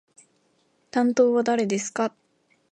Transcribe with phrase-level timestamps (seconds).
[0.89, 2.11] 担当は誰ですか？